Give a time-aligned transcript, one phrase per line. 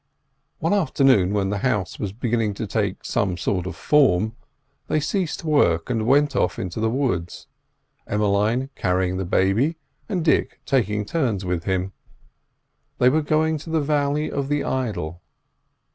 [0.57, 4.35] One afternoon, when the house was beginning to take some sort of form,
[4.87, 7.45] they ceased work and went off into the woods;
[8.07, 9.77] Emmeline carrying the baby,
[10.09, 11.93] and Dick taking turns with him.
[12.97, 15.21] They were going to the valley of the idol.